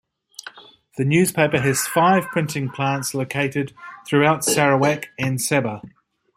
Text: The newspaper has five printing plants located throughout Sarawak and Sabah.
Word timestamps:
The 0.97 1.05
newspaper 1.05 1.59
has 1.59 1.85
five 1.85 2.23
printing 2.31 2.69
plants 2.69 3.13
located 3.13 3.75
throughout 4.07 4.43
Sarawak 4.43 5.09
and 5.19 5.37
Sabah. 5.37 5.87